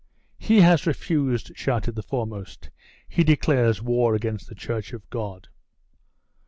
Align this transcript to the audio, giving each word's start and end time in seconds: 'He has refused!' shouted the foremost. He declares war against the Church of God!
'He 0.39 0.61
has 0.61 0.87
refused!' 0.87 1.51
shouted 1.55 1.91
the 1.93 2.01
foremost. 2.01 2.71
He 3.07 3.23
declares 3.23 3.83
war 3.83 4.15
against 4.15 4.47
the 4.49 4.55
Church 4.55 4.93
of 4.93 5.07
God! 5.11 5.49